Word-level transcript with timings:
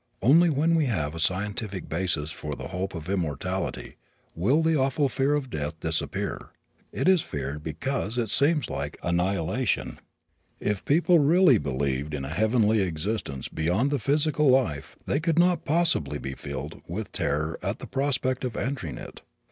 Only 0.23 0.49
when 0.49 0.73
we 0.73 0.87
have 0.87 1.13
a 1.13 1.19
scientific 1.19 1.87
basis 1.87 2.31
for 2.31 2.55
the 2.55 2.69
hope 2.69 2.95
of 2.95 3.07
immortality 3.07 3.97
will 4.33 4.63
the 4.63 4.75
awful 4.75 5.07
fear 5.07 5.35
of 5.35 5.51
death 5.51 5.79
disappear. 5.79 6.49
It 6.91 7.07
is 7.07 7.21
feared 7.21 7.61
because 7.63 8.17
it 8.17 8.31
seems 8.31 8.67
like 8.67 8.97
annihilation. 9.03 9.99
If 10.59 10.83
people 10.85 11.19
really 11.19 11.59
believed 11.59 12.15
in 12.15 12.25
a 12.25 12.29
heavenly 12.29 12.81
existence 12.81 13.47
beyond 13.47 13.91
the 13.91 13.99
physical 13.99 14.49
life 14.49 14.95
they 15.05 15.19
could 15.19 15.37
not 15.37 15.65
possibly 15.65 16.17
be 16.17 16.33
filled 16.33 16.81
with 16.87 17.11
terror 17.11 17.59
at 17.61 17.77
the 17.77 17.85
prospect 17.85 18.43
of 18.43 18.57
entering 18.57 18.97
it. 18.97 19.21